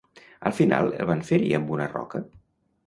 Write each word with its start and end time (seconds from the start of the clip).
Al 0.49 0.55
final 0.59 0.89
el 1.03 1.11
van 1.11 1.23
ferir 1.29 1.53
amb 1.59 1.77
una 1.77 1.91
roca? 1.97 2.25